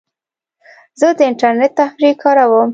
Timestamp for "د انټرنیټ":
1.17-1.71